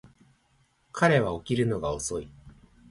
[0.93, 2.27] 彼は起きるのが遅い